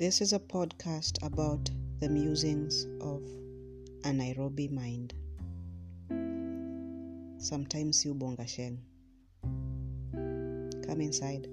This 0.00 0.22
is 0.22 0.32
a 0.32 0.38
podcast 0.38 1.22
about 1.22 1.68
the 2.00 2.08
musings 2.08 2.86
of 3.02 3.22
a 4.02 4.10
Nairobi 4.10 4.66
mind. 4.66 5.12
Sometimes 7.36 8.02
you 8.02 8.14
bongashen. 8.14 8.78
Come 10.86 11.02
inside. 11.02 11.48